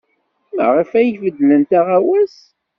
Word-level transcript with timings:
Maɣef 0.55 0.91
ay 0.99 1.09
beddlent 1.21 1.71
aɣawas? 1.79 2.37